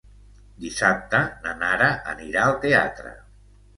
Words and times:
Dissabte 0.63 1.19
na 1.45 1.53
Nara 1.59 1.91
anirà 2.15 2.47
al 2.47 2.59
teatre. 2.65 3.17